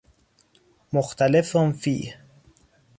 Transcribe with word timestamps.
مختلف 0.93 1.57
فیه 1.71 2.15